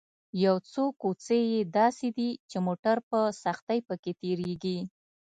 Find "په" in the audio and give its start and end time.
3.09-3.19, 3.87-3.95